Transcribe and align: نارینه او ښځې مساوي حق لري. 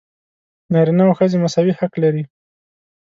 نارینه 0.73 1.03
او 1.07 1.13
ښځې 1.19 1.37
مساوي 1.43 1.73
حق 1.79 1.93
لري. 2.03 2.23